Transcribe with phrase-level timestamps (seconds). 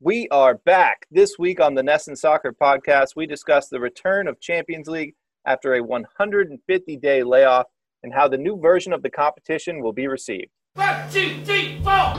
[0.00, 3.16] We are back this week on the NESN Soccer Podcast.
[3.16, 7.66] We discuss the return of Champions League after a 150 day layoff
[8.04, 10.50] and how the new version of the competition will be received.
[10.74, 12.14] One, two, three, four.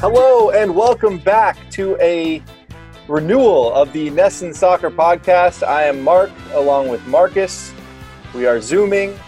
[0.00, 2.42] Hello, and welcome back to a
[3.08, 5.66] renewal of the NESN Soccer Podcast.
[5.66, 7.72] I am Mark along with Marcus.
[8.34, 9.18] We are Zooming.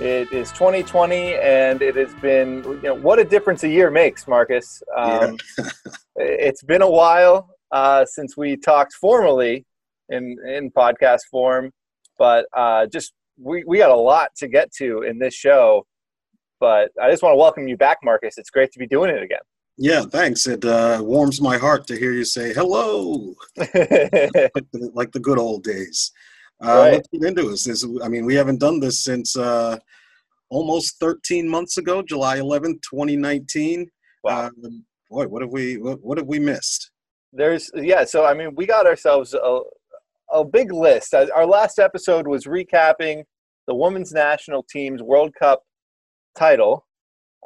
[0.00, 4.28] It is 2020, and it has been, you know, what a difference a year makes,
[4.28, 4.82] Marcus.
[4.94, 5.38] Um,
[6.16, 9.64] it's been a while uh, since we talked formally
[10.10, 11.70] in, in podcast form,
[12.18, 15.86] but uh, just we, we got a lot to get to in this show.
[16.60, 18.36] But I just want to welcome you back, Marcus.
[18.36, 19.40] It's great to be doing it again.
[19.78, 20.46] Yeah, thanks.
[20.46, 25.38] It uh, warms my heart to hear you say hello, like, the, like the good
[25.38, 26.12] old days.
[26.62, 26.92] Uh, Right.
[26.92, 27.64] Let's get into this.
[27.64, 27.84] this.
[28.04, 29.78] I mean, we haven't done this since uh,
[30.48, 33.90] almost 13 months ago, July 11th, 2019.
[34.22, 34.46] Wow.
[34.46, 34.50] Uh,
[35.10, 36.90] boy, what have we what, what have we missed?
[37.32, 39.60] There's yeah, so I mean, we got ourselves a,
[40.32, 41.14] a big list.
[41.14, 43.24] Our last episode was recapping
[43.66, 45.62] the women's national team's World Cup
[46.36, 46.86] title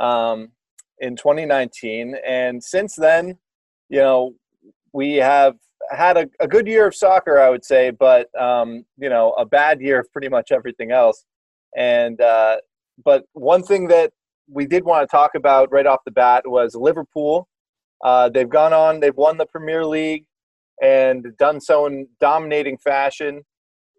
[0.00, 0.50] um,
[1.00, 3.39] in 2019, and since then,
[3.89, 4.34] you know,
[4.92, 5.56] we have
[5.91, 9.44] had a, a good year of soccer, I would say, but um, you know, a
[9.44, 11.25] bad year of pretty much everything else.
[11.77, 12.56] And uh,
[13.05, 14.12] but one thing that
[14.48, 17.48] we did want to talk about right off the bat was Liverpool.
[18.05, 20.25] Uh, they've gone on, they've won the Premier League
[20.83, 23.42] and done so in dominating fashion.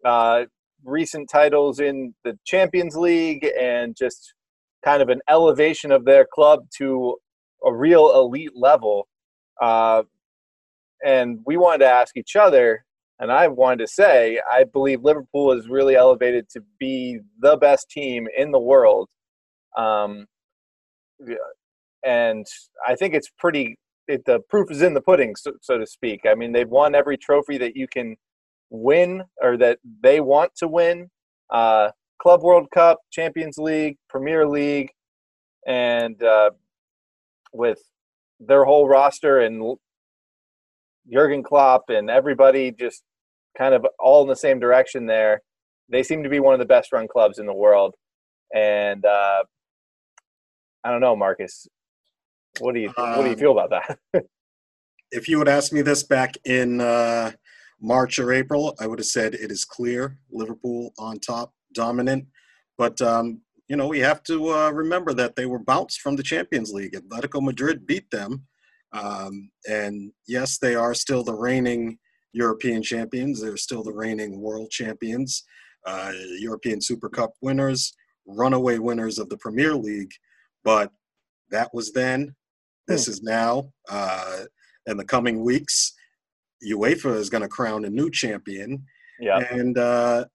[0.05, 0.45] Uh,
[0.83, 4.33] recent titles in the Champions League and just
[4.87, 7.17] kind of an elevation of their club to
[7.65, 9.05] a real elite level.
[9.61, 10.03] Uh,
[11.05, 12.85] and we wanted to ask each other,
[13.19, 17.89] and I wanted to say, I believe Liverpool is really elevated to be the best
[17.89, 19.09] team in the world.
[19.77, 20.25] Um,
[22.05, 22.45] and
[22.87, 23.75] I think it's pretty.
[24.07, 26.21] It, the proof is in the pudding, so, so to speak.
[26.25, 28.15] I mean, they've won every trophy that you can
[28.69, 31.09] win or that they want to win.
[31.49, 31.89] Uh,
[32.19, 34.91] Club World Cup, Champions League, Premier League,
[35.65, 36.51] and uh,
[37.53, 37.79] with
[38.39, 39.77] their whole roster and
[41.11, 43.03] Jurgen Klopp and everybody just
[43.57, 45.41] kind of all in the same direction there.
[45.89, 47.95] They seem to be one of the best run clubs in the world.
[48.53, 49.43] And uh,
[50.83, 51.67] I don't know, Marcus.
[52.59, 53.69] What do you what do you Um, feel about
[54.13, 54.23] that?
[55.09, 57.31] If you had asked me this back in uh,
[57.79, 62.25] March or April, I would have said it is clear Liverpool on top, dominant.
[62.77, 66.23] But um, you know, we have to uh, remember that they were bounced from the
[66.23, 66.93] Champions League.
[66.93, 68.45] Atletico Madrid beat them,
[68.93, 71.97] um, and yes, they are still the reigning
[72.33, 73.41] European champions.
[73.41, 75.43] They're still the reigning world champions,
[75.85, 77.93] uh, European Super Cup winners,
[78.25, 80.11] runaway winners of the Premier League.
[80.63, 80.91] But
[81.49, 82.35] that was then.
[82.87, 83.71] This is now.
[83.89, 84.43] Uh,
[84.85, 85.93] in the coming weeks,
[86.65, 88.85] UEFA is going to crown a new champion,
[89.19, 89.39] yeah.
[89.51, 90.25] and uh,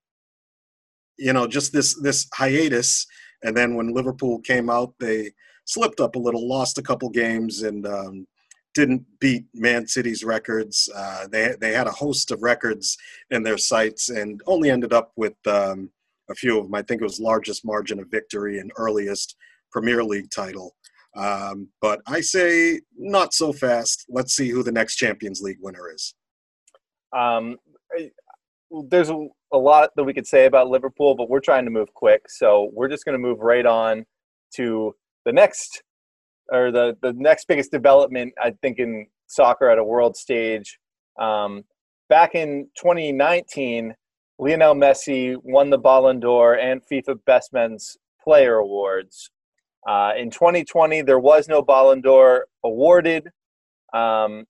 [1.18, 3.06] you know, just this this hiatus,
[3.42, 5.32] and then when Liverpool came out, they
[5.64, 8.26] slipped up a little, lost a couple games, and um,
[8.74, 10.88] didn't beat Man City's records.
[10.94, 12.96] Uh, they they had a host of records
[13.30, 15.90] in their sights, and only ended up with um,
[16.30, 16.74] a few of them.
[16.74, 19.36] I think it was largest margin of victory and earliest
[19.70, 20.74] Premier League title.
[21.14, 24.06] Um, but I say not so fast.
[24.08, 26.14] Let's see who the next Champions League winner is.
[27.12, 27.58] Um,
[27.94, 28.10] I-
[28.88, 31.92] there's a, a lot that we could say about Liverpool, but we're trying to move
[31.94, 34.04] quick, so we're just going to move right on
[34.56, 35.82] to the next
[36.50, 40.78] or the the next biggest development I think in soccer at a world stage.
[41.18, 41.64] Um,
[42.08, 43.94] back in 2019,
[44.38, 49.30] Lionel Messi won the Ballon d'Or and FIFA Best Men's Player awards.
[49.88, 53.28] Uh, in 2020, there was no Ballon d'Or awarded.
[53.92, 54.44] Um,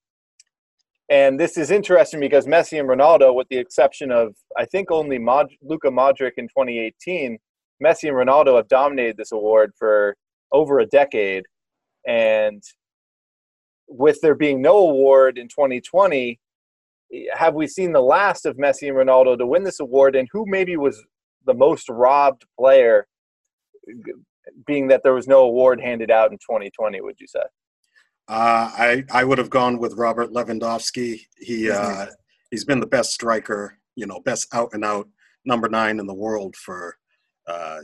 [1.12, 5.18] and this is interesting because Messi and Ronaldo, with the exception of I think only
[5.18, 7.38] Mod- Luka Modric in 2018,
[7.84, 10.16] Messi and Ronaldo have dominated this award for
[10.52, 11.44] over a decade.
[12.06, 12.62] And
[13.88, 16.40] with there being no award in 2020,
[17.34, 20.16] have we seen the last of Messi and Ronaldo to win this award?
[20.16, 21.04] And who maybe was
[21.44, 23.06] the most robbed player,
[24.66, 27.02] being that there was no award handed out in 2020?
[27.02, 27.42] Would you say?
[28.28, 31.20] Uh, I I would have gone with Robert Lewandowski.
[31.38, 32.06] He uh,
[32.50, 35.08] he's been the best striker, you know, best out and out
[35.44, 36.96] number nine in the world for
[37.48, 37.80] uh,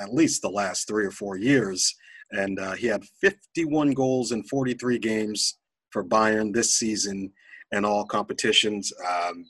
[0.00, 1.94] at least the last three or four years,
[2.32, 5.58] and uh, he had 51 goals in 43 games
[5.90, 7.32] for Bayern this season
[7.72, 8.92] in all competitions.
[9.08, 9.46] Um,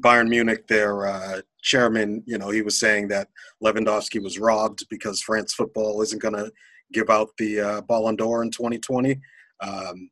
[0.00, 3.28] Bayern Munich, their uh, chairman, you know, he was saying that
[3.62, 6.52] Lewandowski was robbed because France football isn't going to
[6.92, 9.20] give out the uh, Ballon d'Or in 2020.
[9.60, 10.10] Um,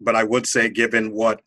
[0.00, 1.42] but I would say, given what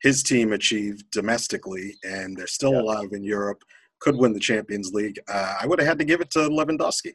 [0.00, 2.82] his team achieved domestically, and they're still yeah.
[2.82, 3.62] alive in Europe,
[4.00, 7.14] could win the Champions League, uh, I would have had to give it to Lewandowski.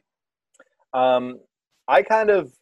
[0.92, 1.40] Um,
[1.88, 2.52] I kind of,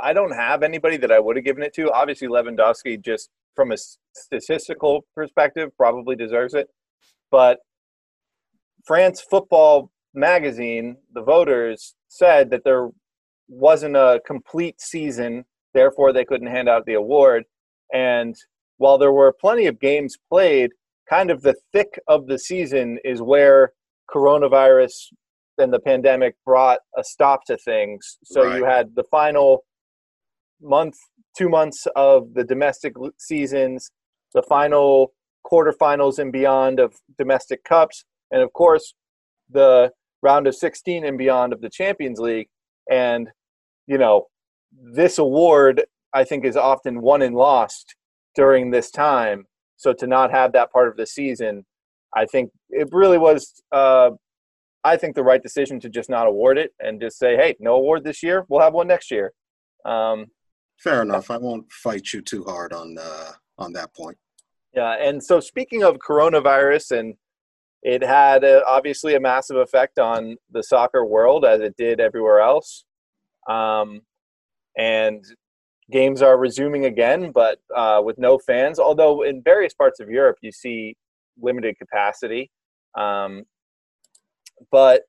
[0.00, 1.92] I don't have anybody that I would have given it to.
[1.92, 3.76] Obviously, Lewandowski, just from a
[4.14, 6.68] statistical perspective, probably deserves it.
[7.30, 7.58] But
[8.84, 12.90] France Football Magazine, the voters said that there
[13.48, 15.44] wasn't a complete season,
[15.76, 17.44] therefore they couldn't hand out the award.
[17.92, 18.34] And
[18.78, 20.70] while there were plenty of games played,
[21.08, 23.72] kind of the thick of the season is where
[24.10, 24.94] coronavirus
[25.58, 28.18] and the pandemic brought a stop to things.
[28.24, 28.58] So right.
[28.58, 29.64] you had the final
[30.60, 30.96] month,
[31.36, 33.90] two months of the domestic seasons,
[34.34, 35.12] the final
[35.50, 38.94] quarterfinals and beyond of domestic cups, and of course
[39.50, 39.92] the
[40.22, 42.48] round of 16 and beyond of the Champions League.
[42.90, 43.28] And,
[43.86, 44.26] you know,
[44.72, 47.96] this award, I think, is often won and lost
[48.34, 49.46] during this time.
[49.76, 51.64] So to not have that part of the season,
[52.14, 54.10] I think it really was, uh,
[54.84, 57.74] I think, the right decision to just not award it and just say, hey, no
[57.74, 58.46] award this year.
[58.48, 59.32] We'll have one next year.
[59.84, 60.26] Um,
[60.78, 61.30] Fair enough.
[61.30, 64.18] I won't fight you too hard on uh, on that point.
[64.74, 67.14] Yeah, and so speaking of coronavirus and
[67.82, 72.40] it had a, obviously a massive effect on the soccer world as it did everywhere
[72.40, 72.84] else.
[73.48, 74.02] Um,
[74.76, 75.24] and
[75.90, 78.78] games are resuming again, but uh, with no fans.
[78.78, 80.96] Although in various parts of Europe, you see
[81.40, 82.50] limited capacity.
[82.96, 83.44] Um,
[84.70, 85.02] but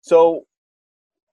[0.00, 0.44] so,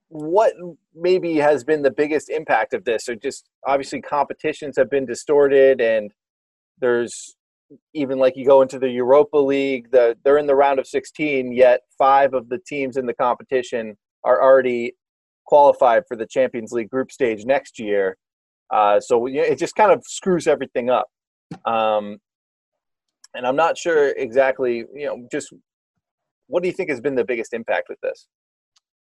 [0.09, 0.53] what
[0.93, 3.05] maybe has been the biggest impact of this?
[3.05, 6.11] So, just obviously, competitions have been distorted, and
[6.79, 7.35] there's
[7.93, 11.51] even like you go into the Europa League, the they're in the round of 16,
[11.51, 14.93] yet five of the teams in the competition are already
[15.45, 18.17] qualified for the Champions League group stage next year.
[18.73, 21.07] Uh, so it just kind of screws everything up.
[21.65, 22.17] Um,
[23.35, 25.53] and I'm not sure exactly, you know, just
[26.47, 28.27] what do you think has been the biggest impact with this?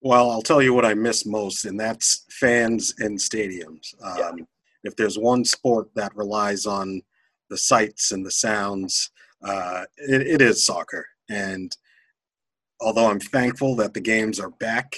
[0.02, 3.94] Well, I'll tell you what I miss most, and that's fans in stadiums.
[4.04, 4.44] Um, yeah.
[4.84, 7.04] If there's one sport that relies on
[7.52, 9.12] the sights and the sounds.
[9.44, 11.06] Uh, it, it is soccer.
[11.30, 11.76] And
[12.80, 14.96] although I'm thankful that the games are back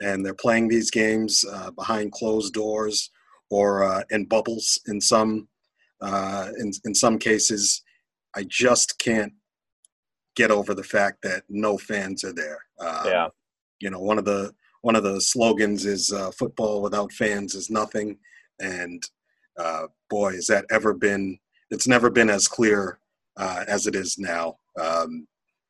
[0.00, 3.10] and they're playing these games uh, behind closed doors
[3.50, 5.48] or uh, in bubbles in some
[6.00, 7.82] uh, in, in some cases,
[8.36, 9.32] I just can't
[10.36, 12.58] get over the fact that no fans are there.
[12.80, 13.28] Um, yeah.
[13.80, 14.52] You know, one of the
[14.82, 18.18] one of the slogans is uh, "football without fans is nothing,"
[18.60, 19.02] and
[19.58, 21.38] uh, boy, has that ever been
[21.70, 22.98] it's never been as clear
[23.36, 24.56] uh, as it is now.
[24.80, 25.26] Um,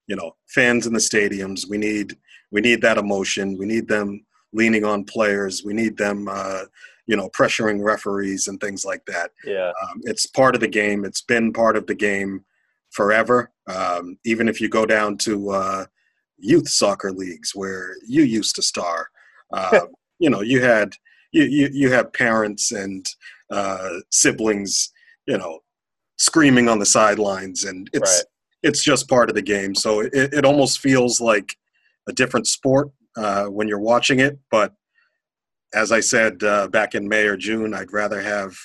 [0.06, 2.16] you know, fans in the stadiums, we need
[2.50, 3.56] we need that emotion.
[3.58, 5.62] We need them leaning on players.
[5.64, 6.62] We need them, uh,
[7.06, 9.30] you know, pressuring referees and things like that.
[9.44, 11.04] Yeah, um, it's part of the game.
[11.04, 12.44] It's been part of the game
[12.90, 13.50] forever.
[13.68, 15.84] Um, even if you go down to uh,
[16.38, 19.08] youth soccer leagues where you used to star,
[19.52, 19.80] uh,
[20.18, 20.94] you know, you had
[21.32, 23.06] you you, you have parents and
[23.50, 24.92] uh, siblings,
[25.26, 25.60] you know,
[26.16, 28.24] screaming on the sidelines, and it's right.
[28.62, 29.74] it's just part of the game.
[29.74, 31.49] So it, it almost feels like
[32.08, 34.38] a different sport uh, when you're watching it.
[34.50, 34.74] But
[35.74, 38.56] as I said uh, back in May or June, I'd rather have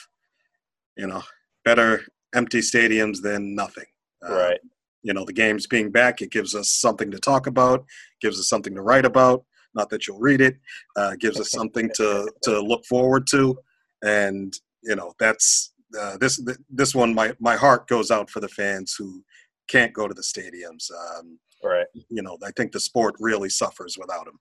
[0.98, 1.24] you know
[1.66, 3.86] better empty stadiums than nothing.
[4.28, 4.60] Uh, right.
[5.04, 7.86] You know, the games being back, it gives us something to talk about,
[8.22, 9.44] gives us something to write about.
[9.76, 10.58] Not that you'll read it,
[10.96, 13.58] uh, gives us something to to look forward to,
[14.04, 18.48] and you know that's uh, this this one, my my heart goes out for the
[18.48, 19.24] fans who
[19.68, 20.90] can't go to the stadiums.
[20.92, 21.88] Um, right.
[22.10, 24.40] You know, I think the sport really suffers without him.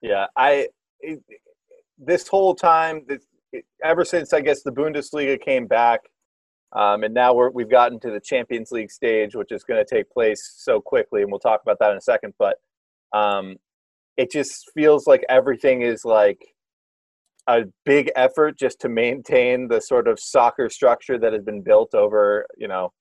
[0.00, 0.68] Yeah, I
[1.00, 1.22] it,
[1.98, 3.04] this whole time,
[3.52, 6.00] it, ever since I guess the Bundesliga came back,
[6.72, 9.94] um, and now we're, we've gotten to the Champions League stage, which is going to
[9.94, 12.34] take place so quickly, and we'll talk about that in a second.
[12.38, 12.56] But
[13.12, 13.56] um,
[14.16, 16.42] it just feels like everything is like
[17.46, 21.94] a big effort just to maintain the sort of soccer structure that has been built
[21.94, 22.92] over you know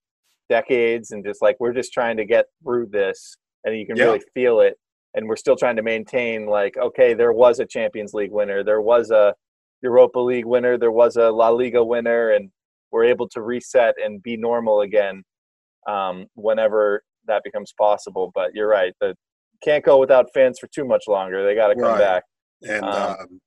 [0.50, 4.06] decades and just like we're just trying to get through this and you can yeah.
[4.06, 4.76] really feel it
[5.14, 8.82] and we're still trying to maintain like okay there was a champions league winner there
[8.82, 9.34] was a
[9.82, 12.50] europa league winner there was a la liga winner and
[12.92, 15.24] we're able to reset and be normal again
[15.88, 19.16] um, whenever that becomes possible but you're right the
[19.64, 22.00] can't go without fans for too much longer they got to come right.
[22.00, 22.24] back
[22.64, 23.42] and um, um,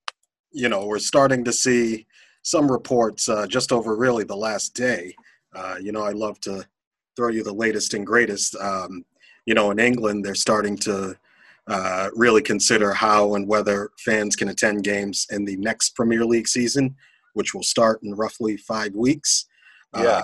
[0.55, 2.07] you know, we're starting to see
[2.43, 5.15] some reports uh, just over really the last day.
[5.55, 6.65] Uh, you know, I love to
[7.17, 8.57] throw you the latest and greatest.
[8.57, 9.05] Um,
[9.47, 11.17] you know, in England, they're starting to
[11.67, 16.49] uh, really consider how and whether fans can attend games in the next Premier League
[16.49, 16.95] season,
[17.35, 19.47] which will start in roughly five weeks.
[19.97, 20.03] Yeah.
[20.03, 20.23] Uh,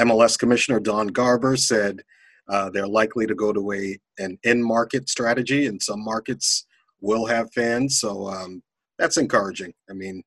[0.00, 2.00] MLS Commissioner Don Garber said
[2.48, 6.66] uh, they're likely to go to a an in-market strategy, and some markets
[7.00, 8.00] will have fans.
[8.00, 8.62] So um,
[8.98, 9.72] that's encouraging.
[9.88, 10.22] I mean,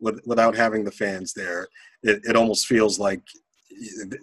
[0.00, 1.68] with, without having the fans there,
[2.02, 3.20] it, it almost feels like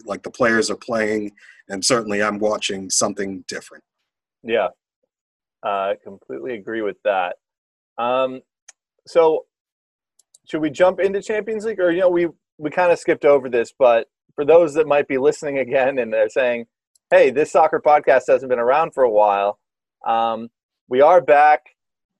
[0.05, 1.31] like the players are playing,
[1.69, 3.83] and certainly I'm watching something different.
[4.43, 4.69] Yeah,
[5.63, 7.37] I uh, completely agree with that.
[7.97, 8.41] Um,
[9.07, 9.45] so,
[10.49, 13.49] should we jump into Champions League, or you know, we we kind of skipped over
[13.49, 16.65] this, but for those that might be listening again and they're saying,
[17.09, 19.59] "Hey, this soccer podcast hasn't been around for a while,"
[20.05, 20.49] um,
[20.89, 21.61] we are back.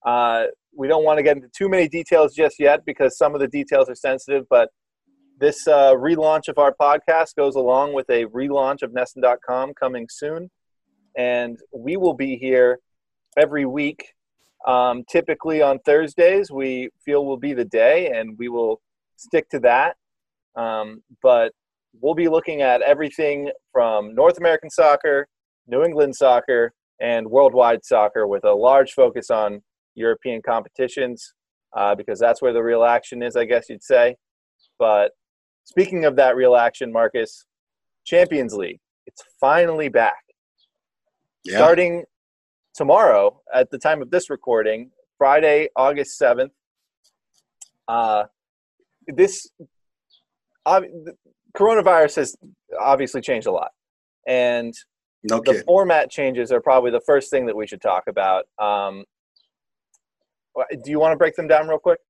[0.04, 0.44] Uh,
[0.76, 3.48] we don't want to get into too many details just yet because some of the
[3.48, 4.70] details are sensitive, but
[5.38, 10.50] this uh, relaunch of our podcast goes along with a relaunch of NESN.com coming soon.
[11.16, 12.78] And we will be here
[13.36, 14.14] every week.
[14.66, 18.80] Um, typically on Thursdays, we feel will be the day, and we will
[19.16, 19.96] stick to that.
[20.56, 21.52] Um, but
[22.00, 25.28] we'll be looking at everything from North American soccer,
[25.66, 29.62] New England soccer, and worldwide soccer with a large focus on
[29.94, 31.34] European competitions
[31.76, 34.16] uh, because that's where the real action is, I guess you'd say.
[34.78, 35.12] But
[35.66, 37.44] speaking of that real action, Marcus,
[38.06, 40.22] Champions League, it's finally back.
[41.44, 41.58] Yeah.
[41.58, 42.04] Starting
[42.74, 46.50] tomorrow at the time of this recording, Friday, August 7th.
[47.88, 48.24] Uh,
[49.06, 49.48] this
[50.64, 50.80] uh,
[51.56, 52.36] coronavirus has
[52.80, 53.70] obviously changed a lot.
[54.26, 54.74] And
[55.22, 58.46] No the format changes are probably the first thing that we should talk about.
[58.58, 59.04] Um,
[60.82, 62.00] do you want to break them down real quick?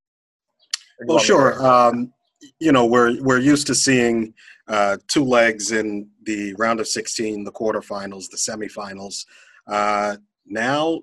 [0.99, 1.67] Or do you Well, want me to break sure.
[1.67, 2.13] Um,
[2.59, 4.35] you know, we're we're used to seeing
[4.69, 9.25] uh, two legs in the round of 16, the quarterfinals, the semifinals.
[9.67, 10.17] Uh,
[10.47, 11.01] now,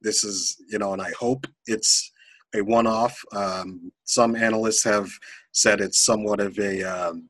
[0.00, 2.12] this is you know, and I hope it's
[2.54, 3.20] a one-off.
[3.32, 5.10] Um, some analysts have
[5.52, 7.28] said it's somewhat of a um,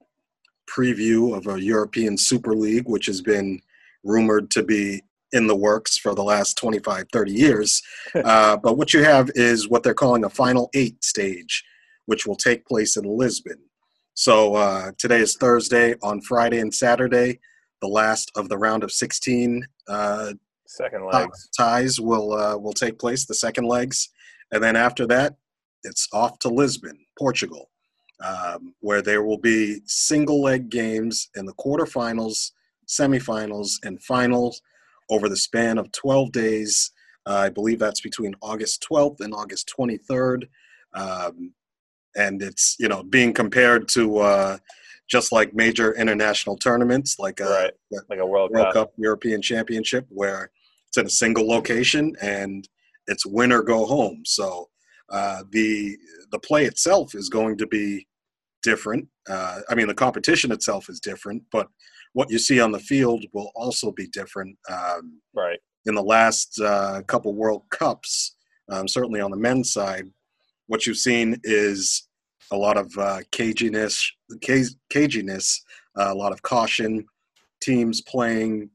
[0.69, 3.61] preview of a European Super League, which has been
[4.03, 5.03] rumored to be
[5.33, 7.83] in the works for the last 25, 30 years.
[8.25, 11.65] uh, but what you have is what they're calling a final eight stage
[12.07, 13.59] which will take place in Lisbon.
[14.15, 15.95] So uh, today is Thursday.
[16.03, 17.41] On Friday and Saturday,
[17.81, 20.33] the last of the round of 16 uh,
[20.67, 21.49] Second legs.
[21.57, 23.27] ties will uh, will take place.
[23.27, 24.09] The second legs,
[24.51, 25.37] and then after that,
[25.83, 27.71] it's off to Lisbon, Portugal,
[28.25, 32.53] um, where there will be single leg games in the quarterfinals,
[32.89, 34.63] semifinals, and finals
[35.11, 36.91] over the span of 12 days.
[37.27, 40.45] Uh, I believe that's between August 12th and August 23rd.
[40.95, 41.53] Um,
[42.17, 44.59] and it's you know being compared to uh,
[45.09, 47.45] just like major international tournaments like a
[47.91, 48.03] Right.
[48.09, 48.75] Like a World, World Cup.
[48.75, 50.51] Cup European Championship where
[50.89, 52.69] it's in a single location and
[53.07, 54.23] it's win or go home.
[54.25, 54.69] So
[55.11, 55.97] uh, the
[56.33, 58.07] the play itself is going to be
[58.63, 59.07] different.
[59.29, 61.69] Uh, I mean, the competition itself is different, but
[62.15, 64.57] what you see on the field will also be different.
[64.71, 65.59] Um, Right.
[65.87, 68.37] in the last uh, couple World Cups,
[68.71, 70.07] um, certainly on the men's side,
[70.67, 72.09] what you've seen is
[72.51, 74.05] a lot of uh, caginess,
[74.43, 75.61] caginess,
[75.99, 77.05] uh, a lot of caution,
[77.61, 78.71] teams playing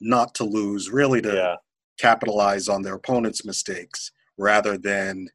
[0.00, 1.56] not to lose, really to Yeah.
[1.98, 5.28] capitalize on their opponent's mistakes rather than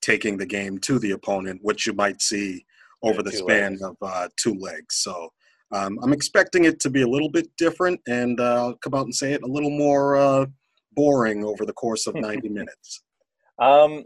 [0.00, 2.64] taking the game to the opponent, which you might see
[3.02, 3.82] over Yeah, the span legs.
[3.82, 4.96] of uh, two legs.
[4.96, 5.30] So
[5.72, 9.04] um, I'm expecting it to be a little bit different, and uh, I'll come out
[9.04, 10.46] and say it a little more uh,
[10.92, 13.02] boring over the course of 90 minutes.
[13.58, 14.04] Um,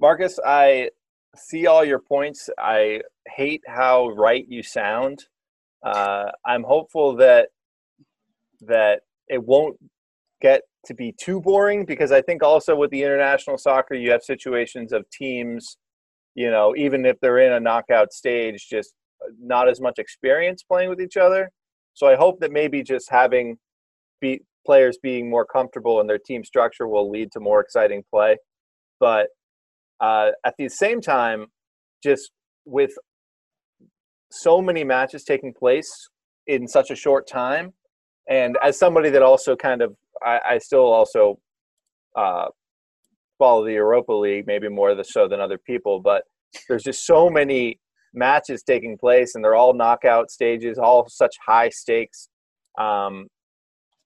[0.00, 0.90] Marcus, I
[1.36, 2.48] see all your points.
[2.58, 5.24] I hate how right you sound.
[5.84, 7.48] Uh, I'm hopeful that
[8.62, 9.76] that it won't
[10.40, 14.22] get to be too boring because I think also with the international soccer, you have
[14.22, 15.76] situations of teams,
[16.34, 18.94] you know, even if they're in a knockout stage, just
[19.40, 21.50] not as much experience playing with each other.
[21.94, 23.58] So I hope that maybe just having
[24.20, 28.36] be, players being more comfortable in their team structure will lead to more exciting play.
[29.00, 29.28] But
[30.00, 31.46] uh, at the same time,
[32.02, 32.30] just
[32.64, 32.92] with
[34.30, 35.90] so many matches taking place
[36.46, 37.72] in such a short time,
[38.28, 41.38] and as somebody that also kind of, I, I still also
[42.16, 42.46] uh,
[43.38, 46.24] follow the Europa League, maybe more so than other people, but
[46.68, 47.78] there's just so many
[48.14, 52.28] matches taking place, and they're all knockout stages, all such high stakes.
[52.78, 53.28] Um,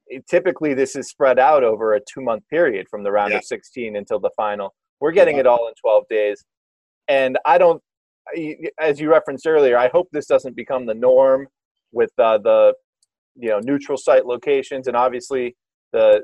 [0.06, 3.38] it- typically, this is spread out over a two month period from the round Yeah.
[3.38, 4.75] of 16 until the final.
[5.02, 6.44] We're getting it all in 12 days.
[7.09, 7.82] And I don't,
[8.80, 11.49] as you referenced earlier, I hope this doesn't become the norm
[11.90, 12.75] with uh, the
[13.35, 15.56] you know neutral site locations, and obviously
[15.92, 16.23] the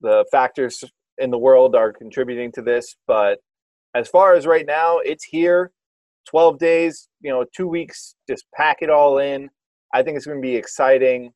[0.00, 0.82] the factors
[1.18, 2.96] in the world are contributing to this.
[3.06, 3.40] But
[3.94, 5.70] as far as right now, it's here.
[6.30, 9.50] 12 days, you know, two weeks, just pack it all in.
[9.92, 11.32] I think it's going to be exciting.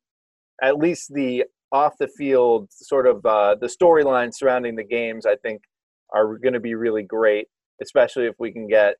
[0.63, 5.35] At least the off the field sort of uh, the storyline surrounding the games, I
[5.43, 5.61] think,
[6.13, 7.47] are going to be really great,
[7.81, 8.95] especially if we can get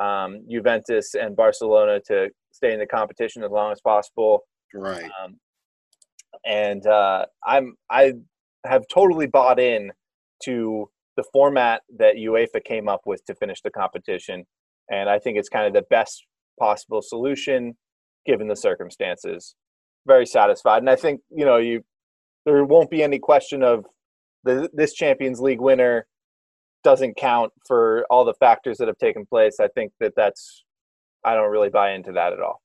[0.00, 4.44] um, Juventus and Barcelona to stay in the competition as long as possible.
[4.74, 5.04] Right.
[5.04, 5.36] Um,
[6.44, 8.14] and uh, I'm I
[8.64, 9.92] have totally bought in
[10.44, 14.44] to the format that UEFA came up with to finish the competition,
[14.90, 16.24] and I think it's kind of the best
[16.58, 17.74] possible solution
[18.26, 19.54] given the circumstances.
[20.06, 21.82] Very satisfied, and I think you know you
[22.46, 23.84] there won't be any question of
[24.44, 26.06] the this Champions League winner
[26.82, 29.56] doesn't count for all the factors that have taken place.
[29.60, 30.64] I think that that's
[31.24, 32.62] I don't really buy into that at all.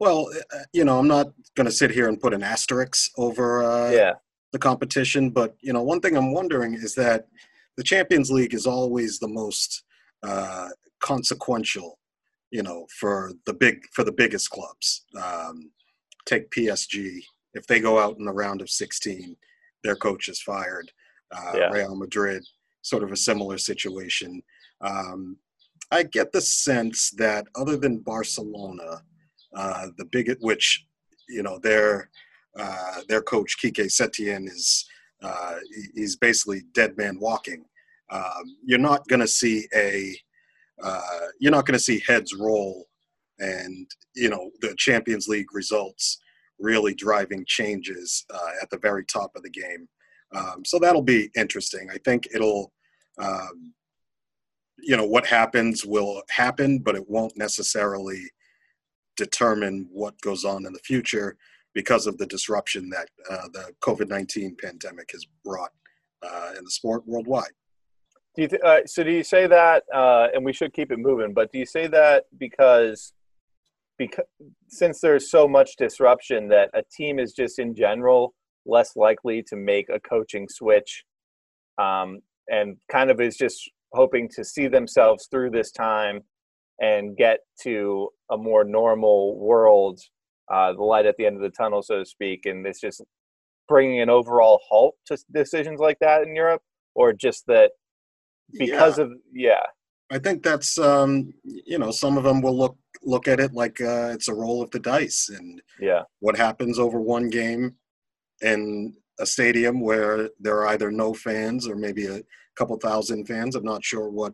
[0.00, 3.64] Well, uh, you know, I'm not going to sit here and put an asterisk over
[3.64, 4.12] uh, Yeah,
[4.52, 7.26] the competition, but you know, one thing I'm wondering is that
[7.76, 9.84] the Champions League is always the most
[10.22, 10.68] uh,
[11.00, 11.98] consequential,
[12.50, 15.04] you know, for the big for the biggest clubs.
[15.20, 15.70] Um,
[16.26, 17.20] take PSG;
[17.54, 19.36] if they go out in the round of 16,
[19.82, 20.90] their coach is fired.
[21.34, 21.70] Uh, Yeah.
[21.70, 22.44] Real Madrid,
[22.88, 24.42] sort of a similar situation.
[24.80, 25.36] Um,
[25.90, 29.02] I get the sense that other than Barcelona,
[29.54, 30.86] uh, the big which
[31.28, 32.10] you know their
[32.58, 34.86] uh, their coach Quique Setien is
[35.22, 35.56] uh,
[35.94, 37.64] he's basically dead man walking.
[38.10, 40.14] Um, you're not going to see a
[40.82, 42.86] uh, you're not going to see heads roll
[43.38, 46.18] and you know the Champions League results
[46.58, 49.88] really driving changes uh, at the very top of the game.
[50.34, 51.88] Um, so that'll be interesting.
[51.92, 52.72] I think it'll
[53.18, 53.74] um,
[54.78, 58.22] you know what happens will happen, but it won't necessarily
[59.16, 61.36] determine what goes on in the future
[61.74, 65.70] because of the disruption that uh, the COVID 19 pandemic has brought
[66.22, 67.52] uh, in the sport worldwide.
[68.34, 69.02] Do you th- uh, so?
[69.02, 69.82] Do you say that?
[69.92, 71.34] Uh, and we should keep it moving.
[71.34, 73.12] But do you say that because
[73.98, 74.24] because
[74.68, 79.56] since there's so much disruption that a team is just in general less likely to
[79.56, 81.04] make a coaching switch,
[81.78, 86.20] um, and kind of is just hoping to see themselves through this time
[86.80, 90.00] and get to a more normal world,
[90.52, 93.02] uh, the light at the end of the tunnel, so to speak, and it's just
[93.68, 96.62] bringing an overall halt to decisions like that in Europe,
[96.94, 97.72] or just that
[98.58, 99.62] because of yeah.
[100.10, 103.80] I think that's um, you know some of them will look look at it like
[103.80, 106.02] uh, it's a roll of the dice, and yeah.
[106.20, 107.74] what happens over one game
[108.40, 112.20] in a stadium where there are either no fans or maybe a
[112.56, 113.54] couple thousand fans.
[113.54, 114.32] I'm not sure what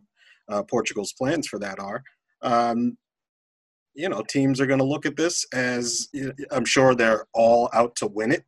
[0.49, 2.03] uh, Portugal's plans for that are.
[2.41, 2.97] Um,
[3.93, 6.09] you know, teams are going to look at this as
[6.51, 8.43] I'm sure they're all out to win it,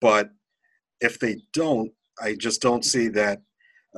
[0.00, 0.30] but
[1.00, 3.40] if they don't, I just don't see that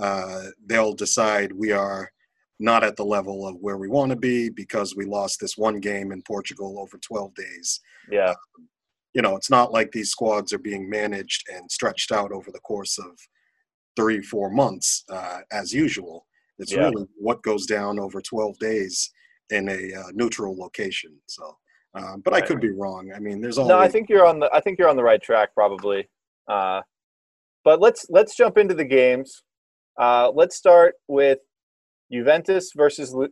[0.01, 2.11] uh, they'll decide we are
[2.59, 5.81] not at the level of where we want to be because we lost this one
[5.81, 7.81] game in Portugal over 12 days.
[8.11, 8.35] yeah
[9.15, 12.61] You know, it's not like these squads are being managed and stretched out over the
[12.61, 13.19] course of
[13.97, 16.27] three, four months uh, as usual.
[16.59, 16.85] It's Yeah.
[16.85, 19.11] really what goes down over 12 days
[19.51, 21.19] in a uh, neutral location.
[21.27, 21.57] So,
[21.95, 23.13] um, but I could be wrong.
[23.15, 25.03] I mean, there's always no i think you're on the i think you're on the
[25.03, 26.09] right track probably
[26.49, 26.81] uh,
[27.65, 29.43] but let's let's jump into the games
[30.01, 31.39] uh, let's start with
[32.13, 33.29] juventus versus Le-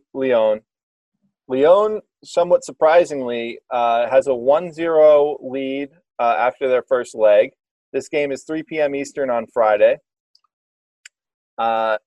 [1.49, 7.51] Lyon Lyon somewhat surprisingly uh, has a 1-0 lead uh, after their first leg
[7.91, 9.97] this game is 3 p.m eastern on friday
[11.57, 11.97] uh,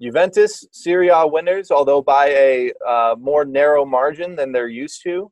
[0.00, 5.30] Juventus Serie A winners, although by a uh, more narrow margin than they're used to.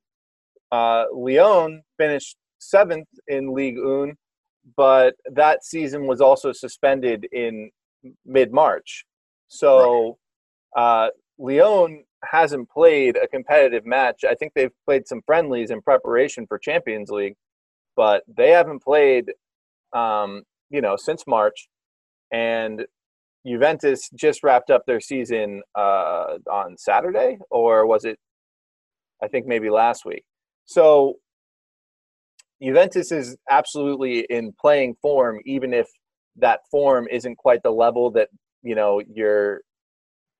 [0.70, 4.14] Uh, Lyon finished seventh in League 1,
[4.76, 7.70] but that season was also suspended in
[8.26, 9.06] mid March.
[9.48, 10.18] So
[10.76, 14.24] uh, Lyon hasn't played a competitive match.
[14.28, 17.36] I think they've played some friendlies in preparation for Champions League,
[17.96, 19.32] but they haven't played,
[19.92, 21.68] um, you know, since March.
[22.32, 22.86] And
[23.46, 28.18] Juventus just wrapped up their season uh, on Saturday, or was it?
[29.22, 30.24] I think maybe last week.
[30.64, 31.14] So
[32.62, 35.88] Juventus is absolutely in playing form, even if
[36.36, 38.28] that form isn't quite the level that
[38.62, 39.60] you know you're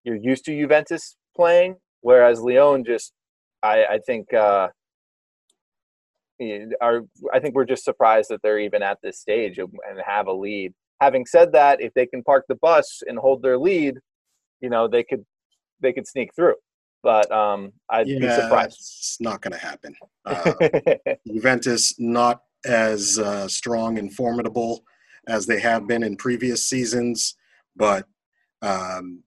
[0.05, 1.77] you're used to Juventus playing.
[2.01, 3.13] Whereas Lyon just,
[3.63, 4.69] I, I think, uh,
[6.81, 9.71] are I think we're just surprised that they're even at this stage and
[10.07, 10.73] have a lead.
[11.01, 13.95] Having said that, if they can park the bus and hold their lead,
[14.61, 15.25] you know they could
[15.81, 16.55] they could sneak through.
[17.03, 18.77] But um, I'd be surprised.
[18.79, 19.95] it's not going to happen.
[20.29, 20.53] Uh,
[21.27, 24.85] Juventus not as uh, strong and formidable
[25.27, 27.35] as they have been in previous seasons,
[27.77, 28.07] but
[28.61, 29.23] um,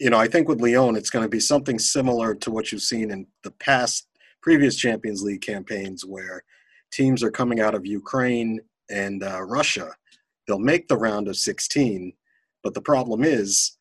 [0.00, 2.80] you know, I think with Lyon, it's going to be something similar to what you've
[2.80, 4.08] seen in the past
[4.42, 6.42] previous Champions League campaigns, where
[6.90, 9.94] teams are coming out of Ukraine and uh, Russia.
[10.46, 12.14] They'll make the round of 16,
[12.64, 13.76] but the problem is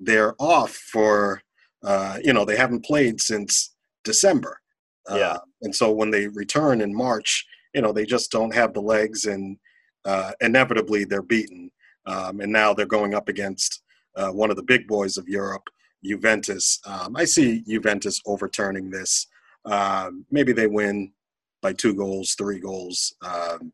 [0.00, 1.40] they're off for,
[1.84, 4.60] uh, you know, they haven't played since December.
[5.08, 5.36] Uh, yeah.
[5.62, 9.26] and so when they return in March, you know, they just don't have the legs,
[9.26, 9.56] and
[10.04, 11.70] uh, inevitably they're beaten.
[12.06, 13.81] Um, and now they're going up against
[14.16, 15.64] uh, one of the big boys of Europe,
[16.04, 16.80] Juventus.
[16.86, 19.26] Um, I see Juventus overturning this.
[19.64, 21.12] Um, maybe they win
[21.60, 23.14] by two goals, three goals.
[23.24, 23.72] Um,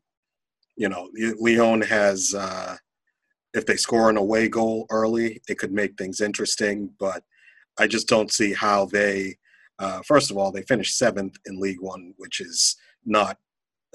[0.77, 2.77] you know, Lyon has, uh,
[3.53, 7.23] if they score an away goal early, it could make things interesting, but
[7.79, 9.37] I just don't see how they,
[9.79, 13.37] uh, first of all, they finished seventh in League One, which is not,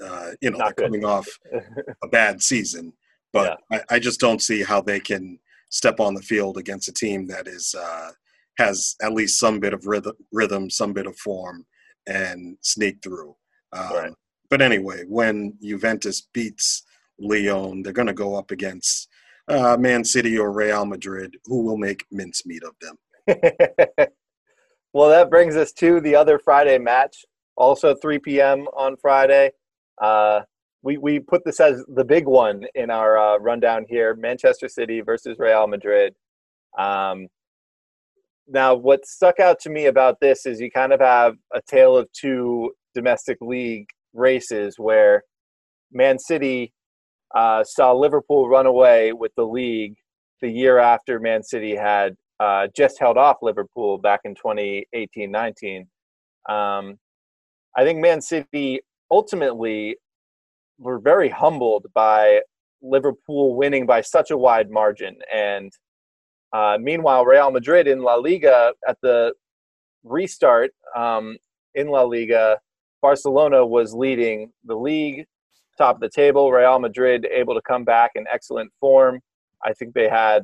[0.03, 1.27] uh, you know, not coming off
[2.03, 2.93] a bad season.
[3.31, 3.79] But yeah.
[3.89, 7.27] I, I, just don't see how they can step on the field against a team
[7.27, 8.11] that is uh,
[8.57, 11.65] has at least some bit of rhythm, rhythm, some bit of form,
[12.07, 13.35] and sneak through.
[13.73, 14.13] Um, right.
[14.49, 16.83] But anyway, when Juventus beats
[17.19, 19.09] Lyon, they're going to go up against
[19.47, 22.97] uh, Man City or Real Madrid, who will make mincemeat of them.
[24.93, 27.25] well, that brings us to the other Friday match,
[27.55, 28.67] also 3 p.m.
[28.75, 29.51] on Friday.
[30.01, 30.41] Uh,
[30.85, 35.01] we, we put this as the big one in our uh, rundown here Manchester City
[35.01, 36.13] versus Real Madrid.
[36.77, 37.27] Um,
[38.47, 41.97] now, what stuck out to me about this is you kind of have a tale
[41.97, 45.23] of two domestic league races where
[45.91, 46.71] Man City
[47.35, 49.95] uh, saw Liverpool run away with the league
[50.41, 55.87] the year after Man City had uh, just held off Liverpool back in 2018 19.
[56.47, 56.99] Um,
[57.75, 59.95] I think Man City ultimately
[60.77, 62.41] were very humbled by
[62.81, 65.17] Liverpool winning by such a wide margin.
[65.33, 65.71] And
[66.53, 69.33] uh, meanwhile, Real Madrid in La Liga at the
[70.03, 71.37] restart um,
[71.73, 72.59] in La Liga,
[73.01, 75.25] Barcelona was leading the league,
[75.77, 76.51] top of the table.
[76.51, 79.19] Real Madrid able to come back in excellent form.
[79.63, 80.43] I think they had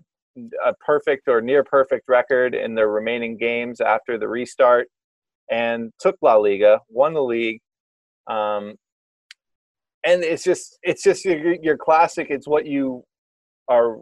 [0.65, 4.87] a perfect or near perfect record in their remaining games after the restart
[5.49, 7.61] and took La Liga, won the league.
[8.27, 8.75] Um,
[10.05, 13.03] and it's just it's just your, your classic it's what you
[13.69, 13.97] are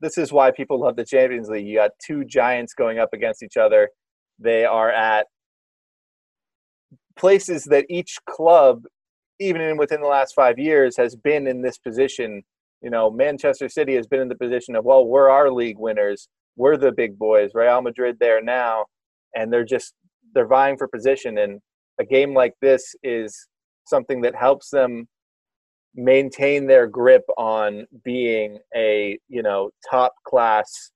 [0.00, 1.66] this is why people love the champions league.
[1.66, 3.90] You got two giants going up against each other.
[4.38, 5.26] They are at
[7.18, 8.84] places that each club
[9.38, 12.42] even in within the last five years has been in this position.
[12.82, 16.28] You know manchester city has been in the position of well we're our league winners.
[16.56, 17.50] We're the big boys.
[17.54, 18.86] Real madrid there now.
[19.34, 19.94] And they're just
[20.34, 21.38] they're vying for position.
[21.38, 21.60] And
[21.98, 23.48] a game like this is
[23.86, 25.06] something that helps them
[25.94, 30.90] maintain their grip on being a you know top class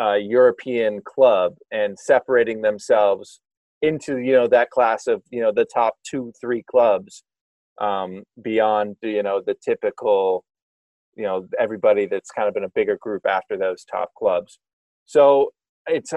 [0.00, 3.40] uh, European club and separating themselves
[3.82, 7.22] into you know that class of you know the top two three clubs
[7.80, 10.44] um, beyond you know the typical
[11.16, 14.58] you know everybody that's kind of been a bigger group after those top clubs.
[15.06, 15.52] So
[15.86, 16.12] it's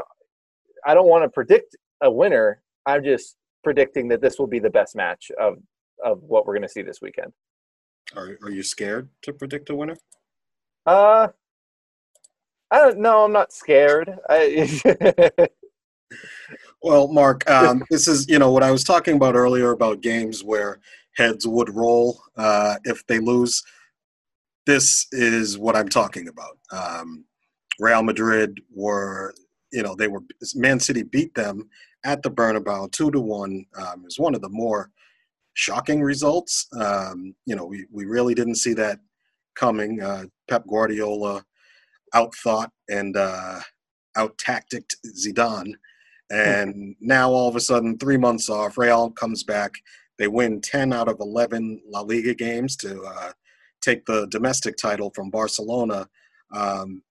[0.86, 2.62] I don't want to predict a winner.
[2.86, 5.58] I'm just predicting that this will be the best match of
[6.04, 7.32] of what we're going to see this weekend.
[8.16, 9.98] Are Are you scared to predict a winner?
[10.86, 11.30] Uh,
[12.72, 13.26] I don't know.
[13.26, 14.18] I'm not scared.
[14.30, 14.70] I...
[16.82, 20.44] well, Mark, um, this is you know what I was talking about earlier about games
[20.44, 20.80] where
[21.16, 23.64] heads would roll uh, if they lose.
[24.66, 26.58] This is what I'm talking about.
[26.72, 27.26] Um,
[27.80, 29.34] Real Madrid were,
[29.74, 30.22] you know, they were
[30.56, 31.68] Man City beat them
[32.06, 33.66] at the Bernabeu two to one.
[33.76, 34.92] Um, was one of the more
[35.62, 36.68] shocking results.
[36.74, 39.00] Um, you know, we, we really didn't see that
[39.56, 40.02] coming.
[40.02, 41.46] Uh, Pep Guardiola
[42.16, 43.60] outthought and uh,
[44.18, 45.74] out tacticked Zidane.
[46.32, 49.74] And now all of a sudden, three months off, Real comes back.
[50.18, 53.32] They win 10 out of 11 La Liga games to uh,
[53.82, 56.08] take the domestic title from Barcelona.
[56.52, 57.04] Um,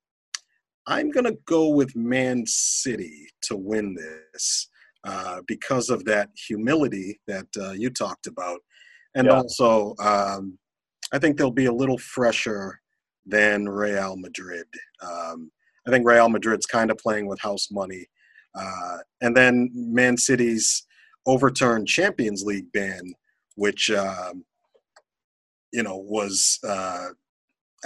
[0.88, 4.68] I'm going to go with Man City to win this.
[5.02, 8.60] Uh, because of that humility that uh, you talked about.
[9.14, 9.32] And yeah.
[9.32, 10.58] also, um,
[11.10, 12.78] I think they'll be a little fresher
[13.24, 14.66] than Real Madrid.
[15.02, 15.50] Um,
[15.86, 18.06] I think Real Madrid's kind of playing with house money.
[18.54, 20.86] Uh, and then Man City's
[21.24, 23.14] overturned Champions League ban,
[23.54, 24.44] which, um,
[25.72, 26.58] you know, was.
[26.62, 27.08] Uh,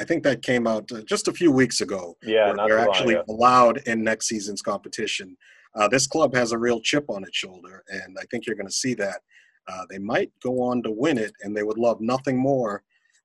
[0.00, 2.16] I think that came out uh, just a few weeks ago.
[2.24, 5.36] Yeah, they're actually allowed in next season's competition.
[5.74, 8.68] Uh, this club has a real chip on its shoulder, and I think you're going
[8.68, 9.20] to see that
[9.66, 12.82] uh, they might go on to win it, and they would love nothing more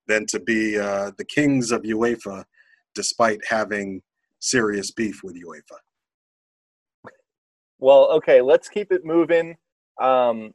[0.07, 2.43] than to be uh, the kings of UEFA,
[2.95, 4.01] despite having
[4.39, 5.77] serious beef with UEFA.
[7.77, 9.55] Well, okay, let's keep it moving.
[10.01, 10.51] Um,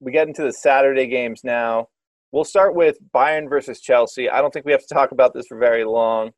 [0.00, 1.88] we get into the Saturday games now.
[2.32, 4.28] We'll start with Bayern versus Chelsea.
[4.28, 6.32] I don't think we have to talk about this for very long.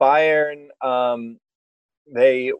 [0.00, 1.38] Bayern, um,
[2.12, 2.52] they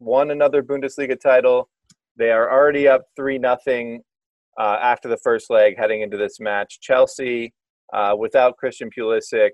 [0.00, 1.68] won another Bundesliga title.
[2.16, 4.02] They are already up three nothing
[4.58, 6.80] uh, after the first leg, heading into this match.
[6.80, 7.52] Chelsea,
[7.92, 9.50] uh, without Christian Pulisic,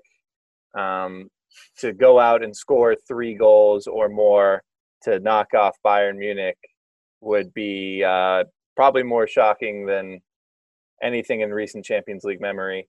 [0.77, 1.29] um,
[1.77, 4.63] to go out and score three goals or more
[5.03, 6.57] to knock off Bayern Munich
[7.21, 8.43] would be uh,
[8.75, 10.19] probably more shocking than
[11.03, 12.87] anything in recent Champions League memory.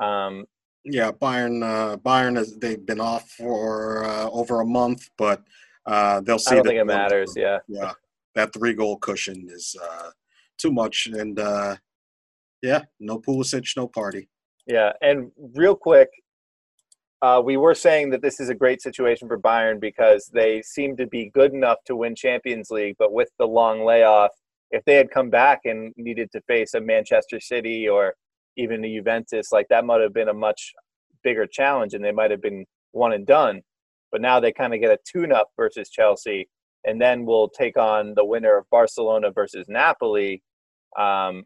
[0.00, 0.44] Um,
[0.84, 1.62] yeah, Bayern.
[1.62, 5.42] Uh, Bayern has they've been off for uh, over a month, but
[5.86, 6.52] uh, they'll see.
[6.52, 7.34] I don't think it matters.
[7.36, 7.92] Yeah, yeah,
[8.34, 10.10] that three goal cushion is uh,
[10.58, 11.76] too much, and uh,
[12.62, 14.28] yeah, no Pulisic, no party.
[14.66, 16.10] Yeah, and real quick,
[17.22, 20.96] uh, we were saying that this is a great situation for Bayern because they seem
[20.96, 24.30] to be good enough to win Champions League, but with the long layoff,
[24.70, 28.14] if they had come back and needed to face a Manchester City or
[28.56, 30.72] even a Juventus, like that might have been a much
[31.22, 33.60] bigger challenge and they might have been one and done.
[34.12, 36.48] But now they kind of get a tune up versus Chelsea,
[36.84, 40.42] and then we'll take on the winner of Barcelona versus Napoli,
[40.98, 41.44] um,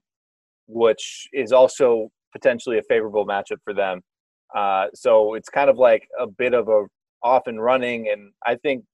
[0.67, 4.01] which is also potentially a favorable matchup for them.
[4.55, 6.85] Uh, so it's kind of like a bit of a
[7.23, 8.85] off and running, and I think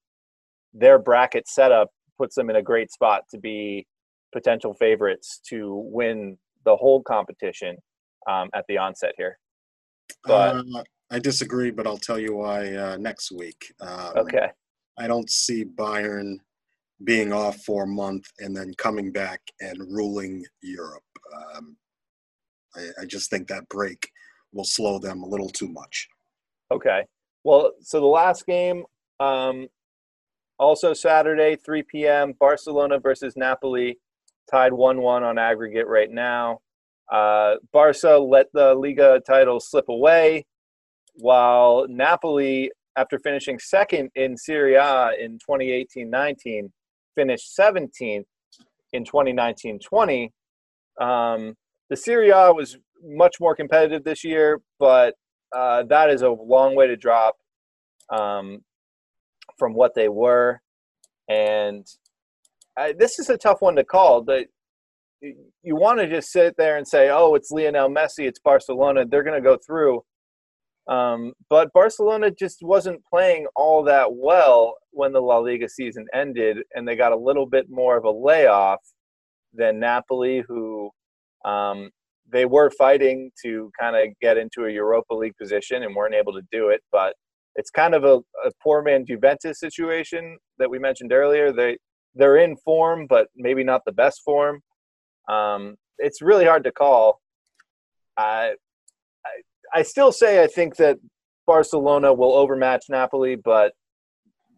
[0.73, 3.85] their bracket setup puts them in a great spot to be
[4.33, 7.75] potential favorites to win the whole competition
[8.29, 9.37] um, at the onset here.
[10.25, 13.73] But uh, I disagree, but I'll tell you why uh, next week.
[13.81, 14.47] Um, okay.
[14.97, 16.37] I don't see Bayern
[17.03, 21.03] being off for a month and then coming back and ruling Europe.
[21.35, 21.75] Um,
[22.75, 24.09] I, I, just think that break
[24.53, 26.07] will slow them a little too much.
[26.71, 27.05] Okay.
[27.43, 28.83] Well, so the last game,
[29.19, 29.67] um,
[30.59, 33.99] also Saturday, 3 p.m., Barcelona versus Napoli,
[34.49, 36.59] tied 1 1 on aggregate right now.
[37.11, 40.45] Uh, Barca let the Liga title slip away,
[41.15, 46.71] while Napoli, after finishing second in Serie A in 2018 19,
[47.15, 48.23] finished 17th
[48.93, 50.31] in 2019 20.
[50.99, 51.55] Um,
[51.89, 55.15] the Serie A was much more competitive this year, but
[55.55, 57.35] uh, that is a long way to drop
[58.09, 58.59] um,
[59.57, 60.61] from what they were.
[61.29, 61.85] And
[62.77, 64.21] I, this is a tough one to call.
[64.21, 64.47] But
[65.21, 69.23] you want to just sit there and say, "Oh, it's Lionel Messi, it's Barcelona, they're
[69.23, 70.03] going to go through."
[70.91, 76.57] Um, but Barcelona just wasn't playing all that well when the La Liga season ended,
[76.75, 78.81] and they got a little bit more of a layoff
[79.53, 80.91] than Napoli, who
[81.45, 81.91] um,
[82.29, 86.33] they were fighting to kind of get into a Europa League position and weren't able
[86.33, 86.81] to do it.
[86.91, 87.15] But
[87.55, 91.53] it's kind of a, a poor man Juventus situation that we mentioned earlier.
[91.53, 91.77] They
[92.15, 94.59] they're in form, but maybe not the best form.
[95.29, 97.21] Um, it's really hard to call.
[98.17, 98.55] I,
[99.25, 99.41] I,
[99.73, 100.97] I still say I think that
[101.47, 103.73] Barcelona will overmatch Napoli, but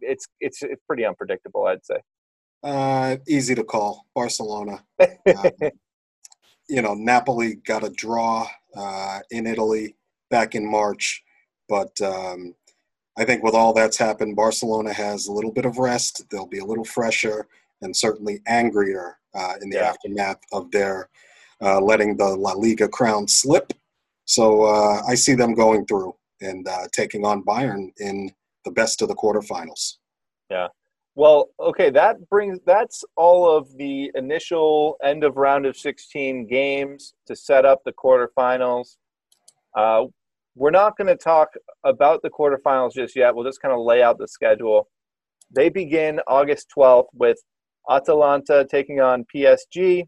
[0.01, 1.65] it's it's it's pretty unpredictable.
[1.65, 1.97] I'd say.
[2.63, 4.83] Uh, easy to call Barcelona.
[5.01, 5.51] um,
[6.69, 9.95] you know, Napoli got a draw uh, in Italy
[10.29, 11.23] back in March,
[11.67, 12.55] but um,
[13.17, 16.23] I think with all that's happened, Barcelona has a little bit of rest.
[16.29, 17.47] They'll be a little fresher
[17.81, 19.89] and certainly angrier uh, in the yeah.
[19.89, 21.09] aftermath of their
[21.61, 23.73] uh, letting the La Liga crown slip.
[24.25, 28.31] So uh, I see them going through and uh, taking on Bayern in
[28.65, 29.97] the best of the quarterfinals.
[30.49, 30.67] Yeah.
[31.15, 37.13] Well, okay, that brings that's all of the initial end of round of 16 games
[37.27, 38.97] to set up the quarterfinals.
[39.77, 40.05] Uh,
[40.55, 41.49] we're not going to talk
[41.83, 43.35] about the quarterfinals just yet.
[43.35, 44.87] We'll just kind of lay out the schedule.
[45.51, 47.37] They begin August 12th with
[47.89, 50.05] Atalanta taking on PSG.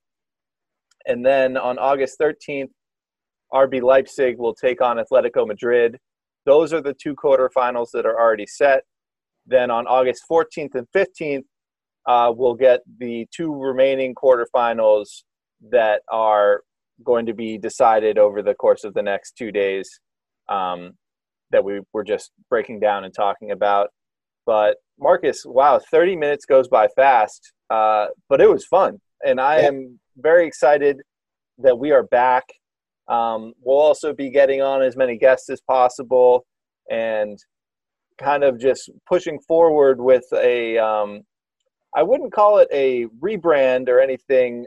[1.07, 2.69] And then on August 13th,
[3.53, 5.97] RB Leipzig will take on Atletico Madrid.
[6.45, 8.83] Those are the two quarterfinals that are already set.
[9.45, 11.43] Then on August 14th and 15th,
[12.07, 15.23] uh, we'll get the two remaining quarterfinals
[15.69, 16.61] that are
[17.03, 19.99] going to be decided over the course of the next two days
[20.49, 20.93] um,
[21.51, 23.89] that we were just breaking down and talking about.
[24.45, 28.99] But Marcus, wow, 30 minutes goes by fast, uh, but it was fun.
[29.25, 29.67] And I yeah.
[29.67, 31.01] am very excited
[31.57, 32.43] that we are back.
[33.07, 36.45] Um, we'll also be getting on as many guests as possible
[36.89, 37.37] and
[38.17, 41.21] kind of just pushing forward with a um,
[41.95, 44.65] I wouldn't call it a rebrand or anything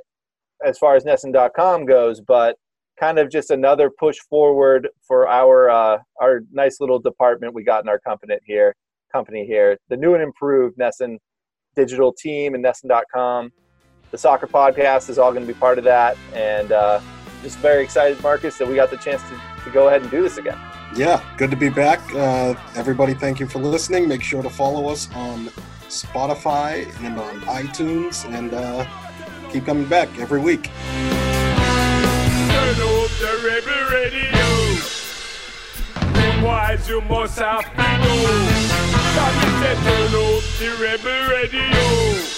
[0.64, 2.56] as far as NESN.com goes, but
[2.98, 7.84] kind of just another push forward for our uh, our nice little department we got
[7.84, 8.74] in our company here.
[9.12, 11.16] Company here, the new and improved NESN
[11.74, 13.50] digital team and NESN.com.
[14.10, 17.00] The soccer podcast is all going to be part of that, and uh,
[17.42, 20.22] just very excited, Marcus, that we got the chance to, to go ahead and do
[20.22, 20.58] this again.
[20.94, 22.00] Yeah, good to be back.
[22.14, 24.08] Uh, everybody, thank you for listening.
[24.08, 25.46] Make sure to follow us on
[25.88, 28.86] Spotify and on iTunes, and uh,
[29.50, 30.70] keep coming back every week.
[32.48, 34.48] Turn up the rebel radio.
[36.12, 38.68] Meanwhile, you must have to know.
[39.14, 42.37] Turn up the rebel radio.